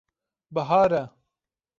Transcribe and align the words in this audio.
Bihar 0.53 0.91
e. 1.01 1.03